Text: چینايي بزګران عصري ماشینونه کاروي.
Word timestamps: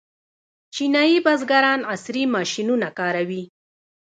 چینايي 0.73 1.17
بزګران 1.25 1.79
عصري 1.93 2.23
ماشینونه 2.35 2.87
کاروي. 2.99 3.43